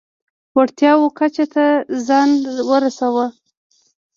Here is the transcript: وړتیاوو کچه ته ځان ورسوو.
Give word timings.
وړتیاوو 0.57 1.15
کچه 1.19 1.45
ته 1.53 1.65
ځان 2.07 2.29
ورسوو. 2.69 3.25